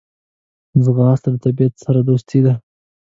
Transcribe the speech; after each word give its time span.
ځغاسته 0.83 1.27
د 1.33 1.35
طبیعت 1.45 1.73
سره 1.83 1.99
دوستي 2.07 2.39
ده 2.45 2.53